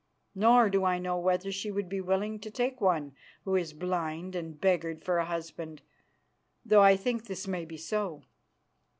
[0.33, 3.13] Nor do I know whether she would be willing to take one
[3.45, 5.83] who is blind and beggared for a husband,
[6.65, 8.23] though I think this may be so."